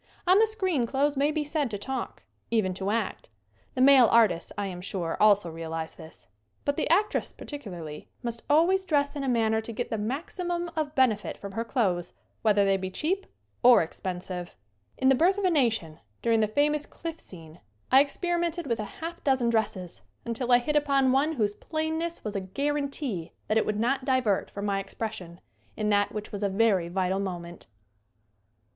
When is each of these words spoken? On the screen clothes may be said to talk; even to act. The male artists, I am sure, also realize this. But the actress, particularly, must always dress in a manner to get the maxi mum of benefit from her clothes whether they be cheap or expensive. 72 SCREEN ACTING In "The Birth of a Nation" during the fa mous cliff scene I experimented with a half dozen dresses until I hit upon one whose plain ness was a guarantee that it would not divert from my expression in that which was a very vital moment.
On 0.25 0.39
the 0.39 0.47
screen 0.47 0.87
clothes 0.87 1.15
may 1.15 1.29
be 1.31 1.43
said 1.43 1.69
to 1.69 1.77
talk; 1.77 2.23
even 2.49 2.73
to 2.73 2.89
act. 2.89 3.29
The 3.75 3.81
male 3.81 4.07
artists, 4.11 4.51
I 4.57 4.65
am 4.65 4.81
sure, 4.81 5.15
also 5.19 5.51
realize 5.51 5.93
this. 5.93 6.25
But 6.65 6.75
the 6.75 6.89
actress, 6.89 7.31
particularly, 7.33 8.09
must 8.23 8.41
always 8.49 8.83
dress 8.83 9.15
in 9.15 9.23
a 9.23 9.29
manner 9.29 9.61
to 9.61 9.71
get 9.71 9.91
the 9.91 9.97
maxi 9.97 10.43
mum 10.43 10.71
of 10.75 10.95
benefit 10.95 11.37
from 11.37 11.51
her 11.51 11.63
clothes 11.63 12.13
whether 12.41 12.65
they 12.65 12.77
be 12.77 12.89
cheap 12.89 13.27
or 13.61 13.83
expensive. 13.83 14.49
72 14.49 14.49
SCREEN 14.49 14.71
ACTING 14.71 14.97
In 15.05 15.09
"The 15.09 15.13
Birth 15.15 15.37
of 15.37 15.45
a 15.45 15.51
Nation" 15.51 15.99
during 16.23 16.39
the 16.39 16.47
fa 16.47 16.67
mous 16.71 16.87
cliff 16.87 17.19
scene 17.19 17.59
I 17.91 18.01
experimented 18.01 18.65
with 18.65 18.79
a 18.79 18.85
half 19.03 19.23
dozen 19.23 19.51
dresses 19.51 20.01
until 20.25 20.51
I 20.51 20.57
hit 20.57 20.75
upon 20.75 21.11
one 21.11 21.33
whose 21.33 21.53
plain 21.53 21.99
ness 21.99 22.23
was 22.23 22.35
a 22.35 22.41
guarantee 22.41 23.33
that 23.47 23.57
it 23.59 23.67
would 23.67 23.79
not 23.79 24.03
divert 24.03 24.49
from 24.49 24.65
my 24.65 24.79
expression 24.79 25.39
in 25.77 25.89
that 25.89 26.11
which 26.11 26.31
was 26.31 26.41
a 26.41 26.49
very 26.49 26.87
vital 26.89 27.19
moment. 27.19 27.67